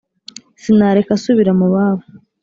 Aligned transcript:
sinareka 0.61 1.11
asubira 1.17 1.51
mu 1.59 1.67
babo 1.73 2.03